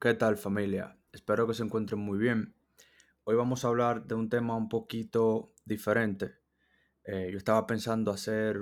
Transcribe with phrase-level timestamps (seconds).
[0.00, 0.96] ¿Qué tal familia?
[1.10, 2.54] Espero que se encuentren muy bien.
[3.24, 6.36] Hoy vamos a hablar de un tema un poquito diferente.
[7.02, 8.58] Eh, yo estaba pensando hacer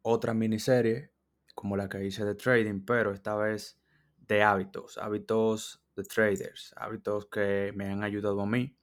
[0.00, 1.12] otra miniserie
[1.54, 3.78] como la que hice de trading, pero esta vez
[4.16, 8.74] de hábitos, hábitos de traders, hábitos que me han ayudado a mí,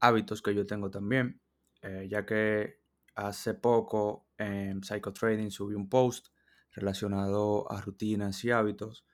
[0.00, 1.42] hábitos que yo tengo también,
[1.82, 2.80] eh, ya que
[3.16, 6.28] hace poco en Psycho Trading subí un post
[6.70, 9.04] relacionado a rutinas y hábitos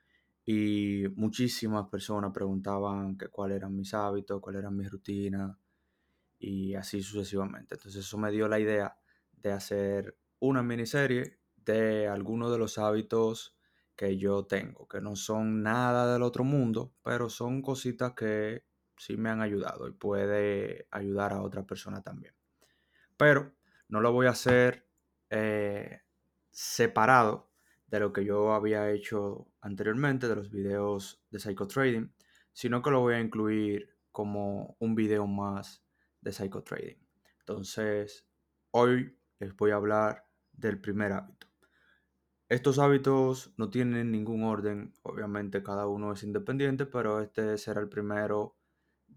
[0.51, 5.59] y muchísimas personas preguntaban que cuáles eran mis hábitos, cuáles eran mis rutinas
[6.39, 7.75] y así sucesivamente.
[7.75, 8.99] Entonces eso me dio la idea
[9.31, 13.59] de hacer una miniserie de algunos de los hábitos
[13.95, 18.65] que yo tengo, que no son nada del otro mundo, pero son cositas que
[18.97, 22.33] sí me han ayudado y puede ayudar a otra persona también.
[23.19, 23.53] Pero
[23.89, 24.89] no lo voy a hacer
[25.29, 26.01] eh,
[26.51, 27.48] separado
[27.89, 32.09] de lo que yo había hecho anteriormente, de los videos de Psycho Trading,
[32.53, 35.85] sino que lo voy a incluir como un video más
[36.21, 36.99] de Psycho Trading.
[37.41, 38.27] Entonces,
[38.73, 41.47] hoy les voy a hablar del primer hábito.
[42.49, 47.89] Estos hábitos no tienen ningún orden, obviamente cada uno es independiente, pero este será el
[47.89, 48.57] primero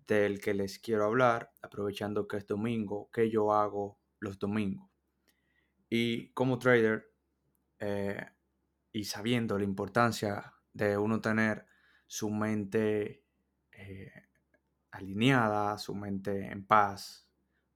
[0.08, 4.90] del que les quiero hablar, aprovechando que es domingo, que yo hago los domingos.
[5.90, 7.14] Y como trader,
[7.80, 8.26] eh,
[8.92, 11.66] y sabiendo la importancia de uno tener
[12.08, 13.24] su mente
[13.72, 14.12] eh,
[14.92, 17.28] alineada, su mente en paz,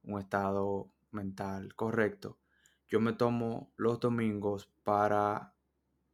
[0.04, 2.40] un estado mental correcto,
[2.88, 5.56] yo me tomo los domingos para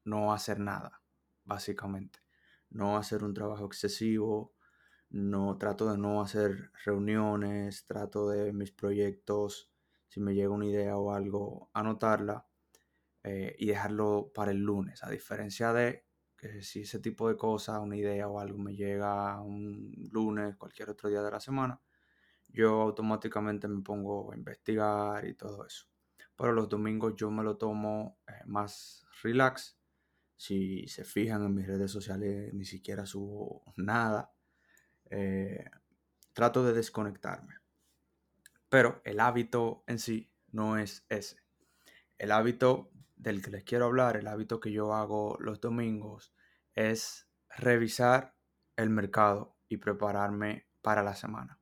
[0.06, 1.02] no hacer nada,
[1.44, 2.20] básicamente.
[2.70, 4.54] No hacer un trabajo excesivo,
[5.10, 9.70] no trato de no hacer reuniones, trato de mis proyectos,
[10.08, 12.46] si me llega una idea o algo, anotarla
[13.24, 15.04] eh, y dejarlo para el lunes.
[15.04, 16.06] A diferencia de
[16.38, 20.90] que si ese tipo de cosas, una idea o algo me llega un lunes, cualquier
[20.90, 21.80] otro día de la semana,
[22.48, 25.86] yo automáticamente me pongo a investigar y todo eso.
[26.36, 29.78] Pero los domingos yo me lo tomo eh, más relax.
[30.36, 34.34] Si se fijan en mis redes sociales, ni siquiera subo nada.
[35.12, 35.64] Eh,
[36.34, 37.56] trato de desconectarme.
[38.68, 41.38] Pero el hábito en sí no es ese.
[42.18, 46.34] El hábito del que les quiero hablar, el hábito que yo hago los domingos,
[46.74, 48.36] es revisar
[48.76, 51.60] el mercado y prepararme para la semana.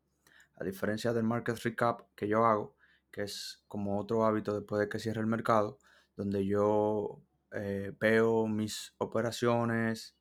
[0.55, 2.77] A diferencia del market recap que yo hago,
[3.11, 5.79] que es como otro hábito después de que cierre el mercado,
[6.15, 7.21] donde yo
[7.51, 10.15] eh, veo mis operaciones,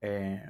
[0.00, 0.44] eh,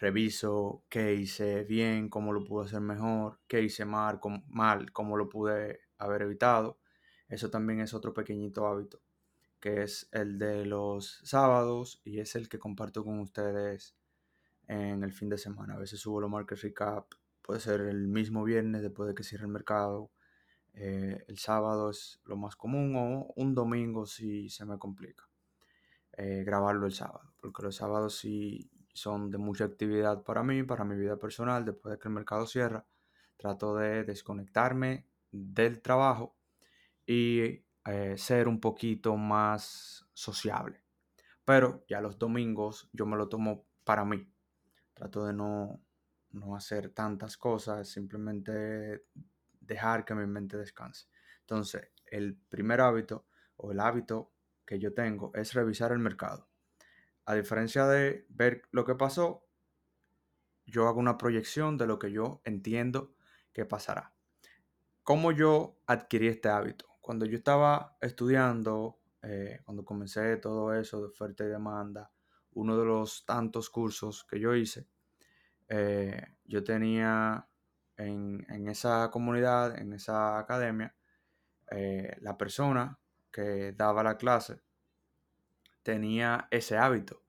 [0.00, 4.18] reviso qué hice bien, cómo lo pude hacer mejor, qué hice mal,
[4.48, 6.78] mal, cómo lo pude haber evitado.
[7.28, 9.01] Eso también es otro pequeñito hábito
[9.62, 13.94] que es el de los sábados y es el que comparto con ustedes
[14.66, 15.74] en el fin de semana.
[15.74, 19.44] A veces subo los market recap, puede ser el mismo viernes después de que cierre
[19.44, 20.10] el mercado.
[20.74, 25.28] Eh, el sábado es lo más común o un domingo si se me complica.
[26.16, 30.84] Eh, grabarlo el sábado, porque los sábados sí son de mucha actividad para mí, para
[30.84, 32.84] mi vida personal, después de que el mercado cierra.
[33.36, 36.36] Trato de desconectarme del trabajo
[37.06, 40.82] y eh, ser un poquito más sociable.
[41.44, 44.30] Pero ya los domingos yo me lo tomo para mí.
[44.94, 45.80] Trato de no,
[46.30, 49.04] no hacer tantas cosas, simplemente
[49.60, 51.08] dejar que mi mente descanse.
[51.40, 53.26] Entonces, el primer hábito
[53.56, 54.32] o el hábito
[54.64, 56.48] que yo tengo es revisar el mercado.
[57.24, 59.46] A diferencia de ver lo que pasó,
[60.66, 63.14] yo hago una proyección de lo que yo entiendo
[63.52, 64.12] que pasará.
[65.02, 66.91] ¿Cómo yo adquirí este hábito?
[67.02, 72.10] Cuando yo estaba estudiando, eh, cuando comencé todo eso de oferta y demanda,
[72.54, 74.86] uno de los tantos cursos que yo hice,
[75.68, 77.46] eh, yo tenía
[77.96, 80.94] en, esa comunidad, en esa academia,
[81.70, 82.98] eh, la persona
[83.32, 84.60] que daba la clase
[85.82, 87.24] tenía ese hábito.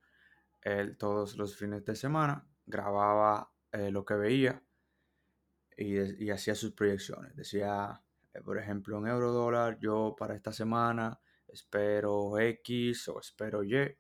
[0.62, 4.62] Él todos los fines de semana grababa lo que veía
[5.76, 7.36] y, y hacía sus proyecciones.
[7.36, 8.03] Decía,
[8.34, 13.96] eh, por ejemplo, en euro dólar, yo para esta semana espero X o espero Y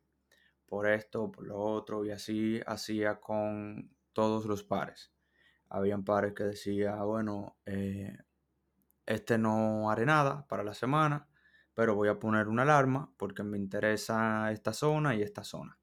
[0.65, 5.13] por esto, por lo otro, y así hacía con todos los pares.
[5.69, 8.17] Habían pares que decía, bueno, eh,
[9.05, 11.27] este no haré nada para la semana,
[11.73, 15.77] pero voy a poner una alarma porque me interesa esta zona y esta zona.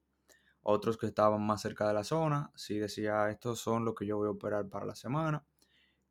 [0.62, 4.16] Otros que estaban más cerca de la zona, sí decía, estos son los que yo
[4.16, 5.44] voy a operar para la semana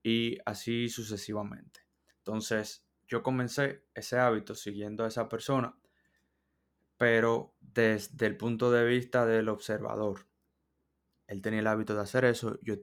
[0.03, 1.88] y así sucesivamente.
[2.29, 5.75] Entonces, yo comencé ese hábito siguiendo a esa persona,
[6.95, 10.27] pero desde el punto de vista del observador.
[11.25, 12.75] él tenía el hábito de hacer eso, yo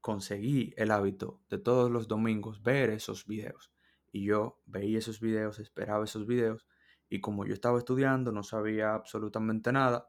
[0.00, 3.70] conseguí el hábito de todos los domingos ver esos videos.
[4.10, 6.66] Y yo veía esos videos, esperaba esos videos,
[7.10, 10.08] y como yo estaba estudiando, no sabía absolutamente nada,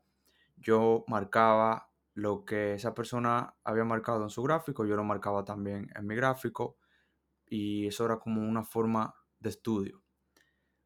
[0.55, 5.91] yo marcaba lo que esa persona había marcado en su gráfico, yo lo marcaba también
[5.93, 6.77] en mi gráfico,
[7.50, 10.04] y eso era como una forma de estudio.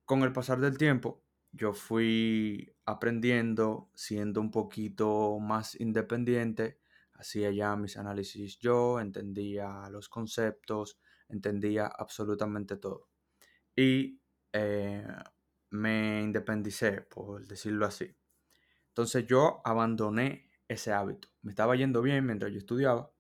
[0.06, 6.80] Con el pasar del tiempo, yo fui aprendiendo, siendo un poquito más independiente,
[7.14, 11.00] hacía ya mis análisis yo, entendía los conceptos,
[11.30, 13.10] entendía absolutamente todo.
[13.76, 14.20] Y
[14.52, 15.06] eh,
[15.72, 18.16] me independicé, por decirlo así.
[18.90, 21.30] Entonces yo abandoné ese hábito.
[21.42, 23.12] Me estaba yendo bien mientras yo estudiaba,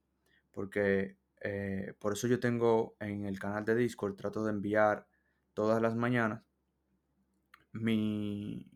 [0.51, 5.07] porque eh, por eso yo tengo en el canal de Discord, trato de enviar
[5.53, 6.43] todas las mañanas
[7.73, 8.71] mi,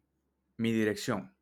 [0.58, 1.34] mi dirección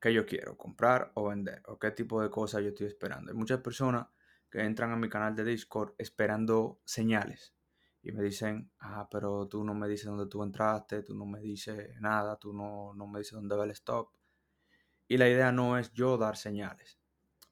[0.00, 3.30] que yo quiero, comprar o vender, o qué tipo de cosas yo estoy esperando.
[3.30, 4.08] Hay muchas personas
[4.50, 7.54] que entran a mi canal de Discord esperando señales
[8.02, 11.40] y me dicen, ah, pero tú no me dices dónde tú entraste, tú no me
[11.40, 14.10] dices nada, tú no, no me dices dónde va el stop.
[15.06, 16.98] Y la idea no es yo dar señales,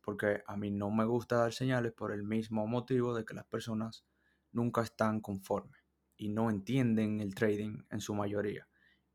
[0.03, 3.47] porque a mí no me gusta dar señales por el mismo motivo de que las
[3.47, 4.05] personas
[4.51, 5.81] nunca están conformes
[6.17, 8.69] y no entienden el trading en su mayoría.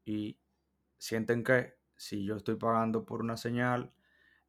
[0.03, 0.39] Y
[0.97, 3.93] sienten que si yo estoy pagando por una señal,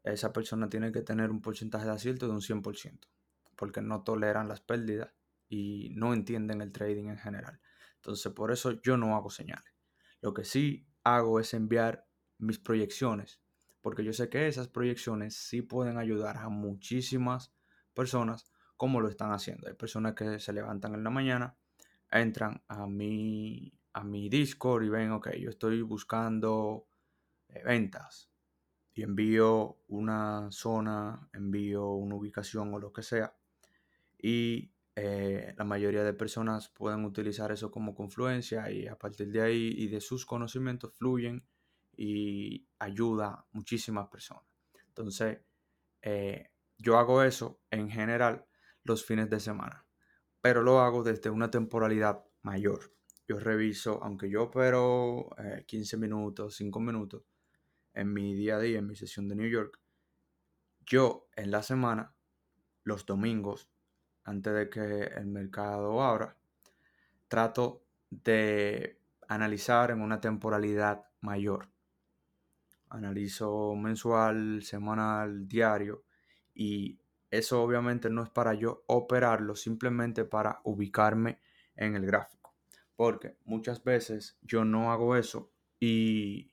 [0.03, 3.09] esa persona tiene que tener un porcentaje de acierto de un 100%,
[3.57, 5.13] porque no toleran las pérdidas
[5.49, 7.61] y no entienden el trading en general.
[7.97, 9.75] Entonces, por eso yo no hago señales.
[10.21, 12.07] Lo que sí hago es enviar
[12.39, 13.41] mis proyecciones,
[13.81, 17.53] porque yo sé que esas proyecciones sí pueden ayudar a muchísimas
[17.95, 19.69] personas como lo están haciendo.
[19.69, 21.57] Hay personas que se levantan en la mañana,
[22.11, 26.87] entran a mi, a mi Discord y ven, ok, yo estoy buscando
[27.65, 28.31] ventas
[28.95, 33.37] y envío una zona, envío una ubicación o lo que sea.
[34.21, 39.41] Y eh, la mayoría de personas pueden utilizar eso como confluencia y a partir de
[39.41, 41.45] ahí y de sus conocimientos fluyen
[42.01, 44.45] y ayuda muchísimas personas.
[44.87, 45.41] Entonces,
[46.01, 48.47] eh, yo hago eso en general
[48.85, 49.85] los fines de semana,
[50.41, 52.95] pero lo hago desde una temporalidad mayor.
[53.27, 55.29] Yo reviso, aunque yo opero
[55.67, 57.25] 15 minutos, 5 minutos,
[57.93, 59.81] en mi día a día, en mi sesión de New York,
[60.87, 62.15] yo en la semana,
[62.85, 63.69] los domingos,
[64.23, 66.39] antes de que el mercado abra,
[67.27, 71.69] trato de analizar en una temporalidad mayor.
[72.91, 76.05] Analizo mensual, semanal, diario
[76.55, 76.99] y
[77.31, 81.41] eso obviamente no es para yo operarlo, simplemente para ubicarme
[81.77, 82.55] en el gráfico.
[82.97, 86.51] Porque muchas veces yo no hago eso y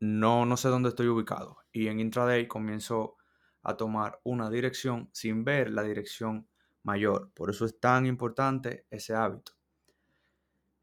[0.00, 1.58] no, no sé dónde estoy ubicado.
[1.72, 3.16] Y en intraday comienzo
[3.62, 6.48] a tomar una dirección sin ver la dirección
[6.82, 7.30] mayor.
[7.34, 9.52] Por eso es tan importante ese hábito.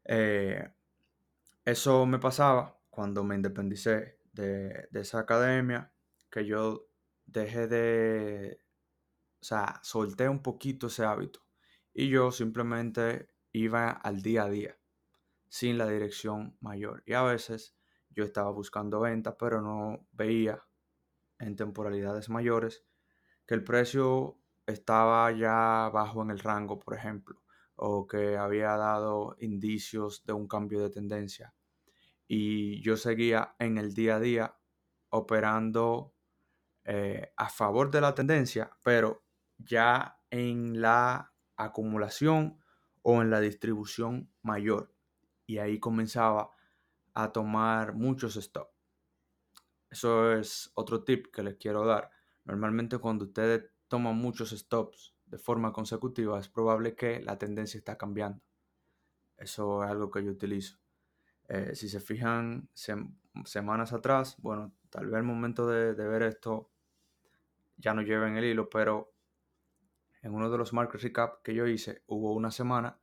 [0.04, 0.68] Eh,
[1.64, 5.92] eso me pasaba cuando me independicé de, esa academia,
[6.30, 6.88] que yo
[7.24, 8.60] dejé de,
[9.40, 11.40] o sea, solté un poquito ese hábito
[11.92, 14.78] y yo simplemente iba al día a día,
[15.48, 17.02] sin la dirección mayor.
[17.06, 17.74] Y a veces
[18.10, 20.62] yo estaba buscando ventas, pero no veía
[21.38, 22.84] en temporalidades mayores
[23.46, 27.42] que el precio estaba ya bajo en el rango, por ejemplo,
[27.76, 31.54] o que había dado indicios de un cambio de tendencia.
[32.28, 34.58] Y yo seguía en el día a día
[35.10, 36.14] operando
[36.84, 39.24] eh, a favor de la tendencia, pero
[39.58, 42.60] ya en la acumulación
[43.02, 44.92] o en la distribución mayor.
[45.46, 46.50] Y ahí comenzaba
[47.14, 48.76] a tomar muchos stops.
[49.90, 52.10] Eso es otro tip que les quiero dar.
[52.44, 57.96] Normalmente cuando ustedes toman muchos stops de forma consecutiva es probable que la tendencia está
[57.96, 58.42] cambiando.
[59.36, 60.78] Eso es algo que yo utilizo.
[61.48, 62.68] Eh, si se fijan
[63.44, 66.70] semanas atrás, bueno, tal vez el momento de, ver esto
[67.76, 69.12] ya no lleven el hilo, pero
[70.22, 72.98] en uno de los market recap que yo hice hubo una semana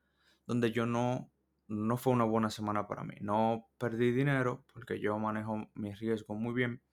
[0.46, 1.32] donde yo no
[1.68, 3.16] no fue una buena semana para mí.
[3.22, 6.84] No perdí dinero porque yo manejo mis riesgos muy bien,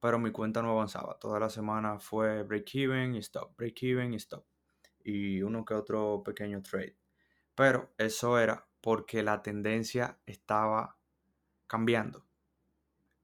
[0.00, 1.18] pero mi cuenta no avanzaba.
[1.18, 4.46] Toda la semana fue break even y stop, break even y stop.
[5.04, 6.96] Y uno que otro pequeño trade.
[7.54, 10.96] Pero eso era porque la tendencia estaba
[11.66, 12.26] cambiando.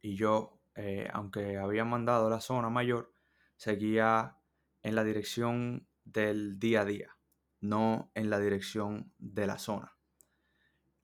[0.01, 3.13] Y yo, eh, aunque había mandado la zona mayor,
[3.57, 4.39] seguía
[4.83, 7.17] en la dirección del día a día,
[7.61, 9.97] no en la dirección de la zona.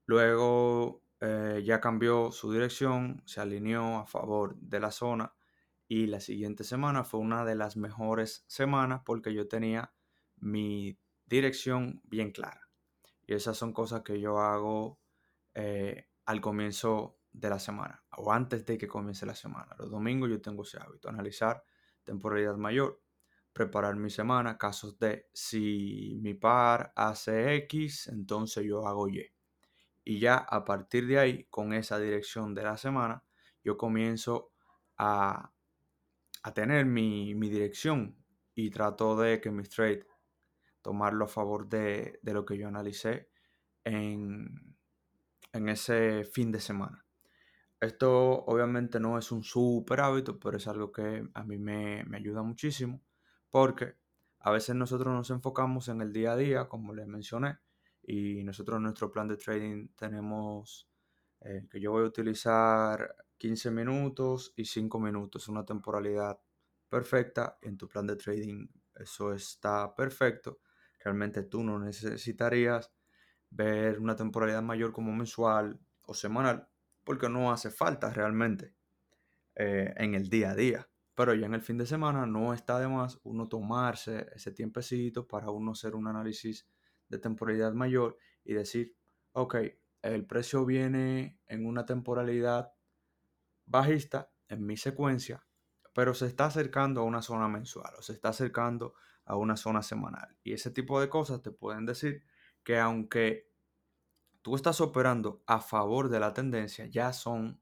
[0.07, 5.35] Luego eh, ya cambió su dirección, se alineó a favor de la zona
[5.87, 9.93] Y la siguiente semana fue una de las mejores semanas porque yo tenía
[10.37, 12.70] mi dirección bien clara.
[13.31, 14.99] Y esas son cosas que yo hago
[15.55, 19.77] eh, al comienzo de la semana o antes de que comience la semana.
[19.79, 21.63] Los domingos yo tengo ese hábito, analizar
[22.03, 23.01] temporalidad mayor,
[23.53, 29.33] preparar mi semana, casos de si mi par hace X, entonces yo hago Y.
[30.03, 33.23] Y ya a partir de ahí, con esa dirección de la semana,
[33.63, 34.51] yo comienzo
[34.97, 35.53] a,
[36.43, 38.17] a tener mi, mi, dirección
[38.57, 40.05] y trato de que mis trades
[40.83, 43.29] tomarlo a favor de, de lo que yo analicé
[43.85, 44.77] en,
[45.53, 47.05] en ese fin de semana.
[47.81, 52.43] Esto obviamente no es un super hábito, pero es algo que a mí me, ayuda
[52.43, 53.03] muchísimo
[53.51, 53.97] porque
[54.41, 57.59] a veces nosotros nos enfocamos en el día a día, como les mencioné,
[58.03, 60.89] y nosotros en nuestro plan de trading tenemos
[61.41, 66.39] eh, que yo voy a utilizar 15 minutos y 5 minutos, una temporalidad
[66.89, 67.59] perfecta.
[67.63, 70.61] En tu plan de trading eso está perfecto.
[71.03, 72.93] Realmente tú no necesitarías
[73.51, 76.69] ver una temporalidad mayor como mensual o semanal,
[77.05, 78.75] porque no hace falta realmente
[79.55, 80.89] eh, en el día a día.
[81.15, 85.27] Pero ya en el fin de semana no está de más uno tomarse ese tiempecito
[85.27, 86.69] para uno hacer un análisis
[87.09, 88.97] de temporalidad mayor y decir,
[89.33, 89.57] ok,
[90.03, 92.73] el precio viene en una temporalidad
[93.67, 95.47] bajista en mi secuencia,
[95.93, 99.83] pero se está acercando a una zona mensual o se está acercando a una zona
[99.83, 100.37] semanal.
[100.43, 102.25] Y ese tipo de cosas te pueden decir
[102.63, 103.51] que aunque
[104.43, 107.61] tú estás operando a favor de la tendencia, ya son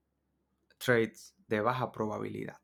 [0.78, 2.60] trades de baja probabilidad.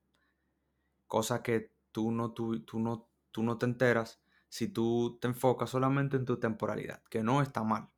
[1.07, 6.17] Cosa que tú no, tú, no, tú no te enteras si tú te enfocas solamente
[6.17, 7.91] en tu temporalidad, que no está mal.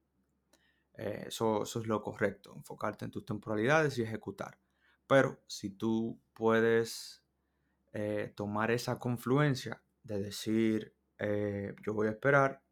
[0.94, 4.58] Eh, eso, eso, es lo correcto, enfocarte en tus temporalidades y ejecutar.
[5.06, 7.22] Pero si tú puedes
[7.92, 12.62] eh, tomar esa confluencia de decir, eh, yo voy a esperar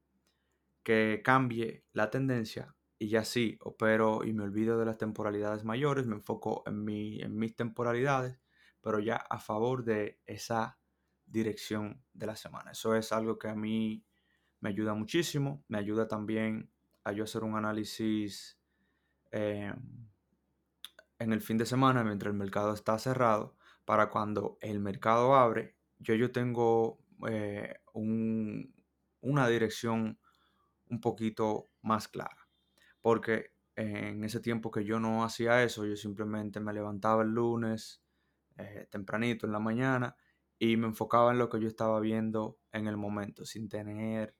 [0.82, 6.06] que cambie la tendencia y ya sí, opero y me olvido de las temporalidades mayores,
[6.06, 8.38] me enfoco en, mi, en mis temporalidades,
[8.80, 10.78] pero ya a favor de esa
[11.26, 12.72] dirección de la semana.
[12.72, 14.04] Eso es algo que a mí
[14.60, 16.70] me ayuda muchísimo, me ayuda también
[17.02, 18.58] a yo hacer un análisis
[19.32, 20.08] em,
[21.18, 25.76] en el fin de semana mientras el mercado está cerrado, para cuando el mercado abre,
[25.98, 30.18] yo, yo tengo eh, una dirección
[30.88, 32.48] un poquito más clara.
[33.00, 38.02] Porque en ese tiempo que yo no hacía eso, yo simplemente me levantaba el lunes
[38.56, 40.16] eh, tempranito en la mañana
[40.58, 44.36] y me enfocaba en lo que yo estaba viendo en el momento, sin tener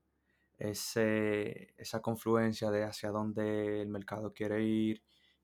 [0.57, 5.03] ese, esa confluencia de hacia dónde el mercado quiere ir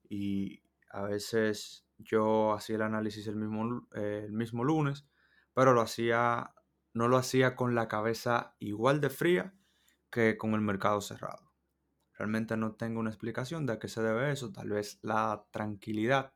[0.09, 5.07] y a veces yo hacía el análisis el mismo, el mismo lunes,
[5.53, 6.55] pero lo hacía,
[6.93, 9.55] no lo hacía con la cabeza igual de fría
[10.11, 11.53] que con el mercado cerrado.
[12.15, 16.33] Realmente no tengo una explicación de a qué se debe eso, tal vez la tranquilidad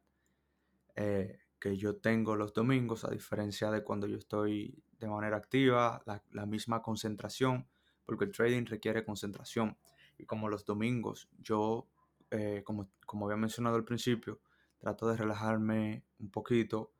[0.96, 6.02] eh, que yo tengo los domingos, a diferencia de cuando yo estoy de manera activa,
[6.30, 7.66] la, misma concentración,
[8.04, 9.76] porque el trading requiere concentración.
[10.18, 11.88] Y como los domingos, yo,
[12.30, 14.40] eh, como, como había mencionado al principio,
[14.78, 16.92] trato de relajarme un poquito.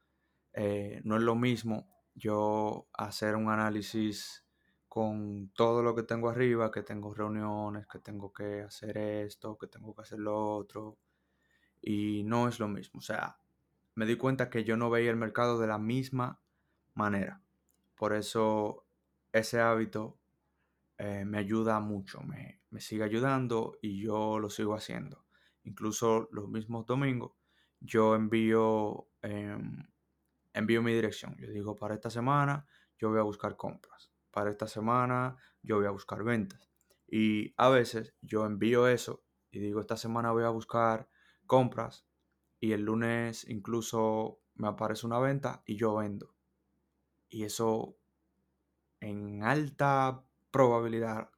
[0.55, 4.45] Eh, no es lo mismo yo hacer un análisis
[4.89, 9.67] con todo lo que tengo arriba, que tengo reuniones, que tengo que hacer esto, que
[9.67, 10.99] tengo que hacer lo otro.
[11.83, 12.99] Y no es lo mismo.
[12.99, 13.39] O sea,
[13.95, 16.41] me di cuenta que yo no veía el mercado de la misma
[16.95, 17.43] manera.
[17.97, 18.87] Por eso
[19.33, 20.19] ese hábito
[20.99, 25.25] eh, me ayuda mucho, me, sigue ayudando y yo lo sigo haciendo.
[25.65, 27.33] Incluso los mismos domingos
[27.81, 29.87] yo envío, em,
[30.55, 31.37] envío mi dirección.
[31.39, 32.67] Yo digo, para esta semana
[32.99, 36.69] yo voy a buscar compras para esta semana yo voy a buscar ventas.
[37.07, 41.09] Y a veces yo envío eso y digo, esta semana voy a buscar
[41.47, 42.05] compras
[42.59, 46.35] y el lunes incluso me aparece una venta y yo vendo.
[47.29, 47.97] Y eso
[49.01, 51.31] en alta probabilidad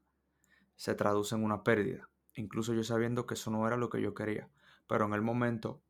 [0.74, 2.08] se traduce en una pérdida.
[2.34, 4.50] Incluso yo sabiendo que eso no era lo que yo quería.
[4.86, 5.82] Pero en el momento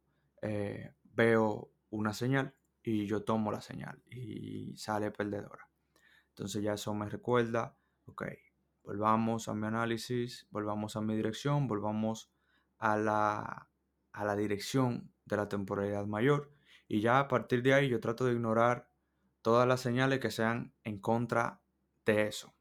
[0.43, 2.55] eh, veo una señal
[2.87, 5.69] y yo tomo la señal y sale perdedora.
[6.29, 8.27] Entonces ya eso me recuerda, ok,
[8.85, 12.31] volvamos a mi análisis, volvamos a mi dirección, volvamos
[12.79, 13.69] a la,
[14.13, 16.53] a la dirección de la temporalidad mayor.
[16.87, 18.89] Y ya a partir de ahí yo trato de ignorar
[19.43, 21.61] todas las señales que sean en contra
[22.05, 22.55] de eso.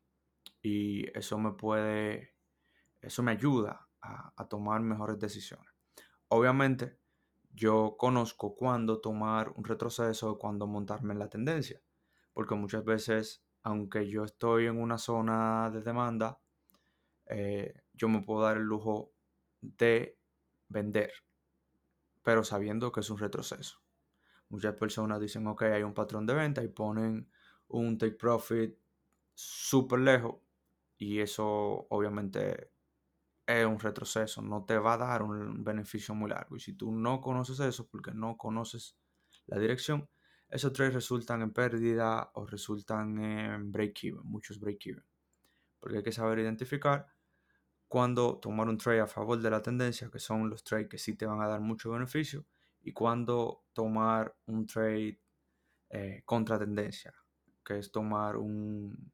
[0.59, 2.33] Y eso me puede,
[2.99, 5.71] eso me ayuda a tomar mejores decisiones.
[6.29, 6.97] Obviamente,
[7.55, 11.81] yo conozco cuándo tomar un retroceso o cuándo montarme en la tendencia.
[12.33, 16.39] Porque muchas veces, aunque yo estoy en una zona de demanda,
[17.27, 19.13] eh, yo me puedo dar el lujo
[19.61, 20.19] de
[20.67, 21.11] vender,
[22.21, 23.81] pero sabiendo que es un retroceso.
[24.49, 27.29] Muchas personas dicen, ok, hay un patrón de venta y ponen
[27.69, 28.77] un take profit
[29.33, 30.35] súper lejos
[30.97, 32.74] y eso obviamente
[33.45, 36.55] es un retroceso, no te va a dar un beneficio muy largo.
[36.55, 38.97] Y si tú no conoces eso, porque no conoces
[39.45, 40.09] la dirección,
[40.49, 45.03] esos trades resultan en pérdida o resultan en break-even, muchos break-even.
[45.79, 47.07] Porque hay que saber identificar
[47.87, 51.15] cuándo tomar un trade a favor de la tendencia, que son los trades que sí
[51.15, 52.45] te van a dar mucho beneficio,
[52.81, 55.19] y cuándo tomar un trade
[55.89, 57.13] eh, contra tendencia,
[57.63, 59.11] que es tomar un,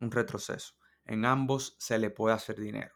[0.00, 0.74] un retroceso.
[1.04, 2.95] En ambos se le puede hacer dinero.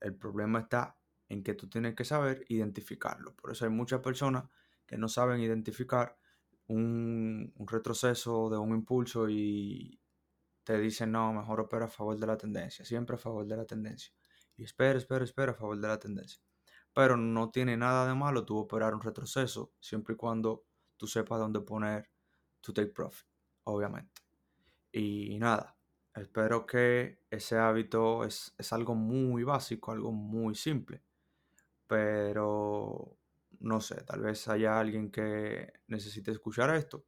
[0.00, 0.96] El problema está
[1.28, 3.34] en que tú tienes que saber identificarlo.
[3.34, 4.44] Por eso hay muchas personas
[4.86, 6.18] que no saben identificar
[6.66, 10.00] un, retroceso de un impulso y
[10.64, 13.64] te dicen, no, mejor opera a favor de la tendencia, siempre a favor de la
[13.64, 14.12] tendencia.
[14.56, 16.40] Y espera, espera, espera a favor de la tendencia.
[16.92, 20.64] Pero no tiene nada de malo tú operar un retroceso, siempre y cuando
[20.96, 22.10] tú sepas dónde poner
[22.60, 23.26] tu take profit,
[23.64, 24.20] obviamente.
[24.92, 25.76] Y nada,
[26.14, 31.02] Espero que ese hábito es, algo muy básico, algo muy simple.
[31.86, 33.18] Pero
[33.60, 37.04] no sé, tal vez haya alguien que necesite escuchar esto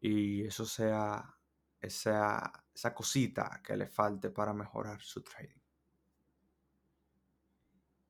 [0.00, 1.36] y eso sea
[1.80, 5.59] esa, esa cosita que le falte para mejorar su trading.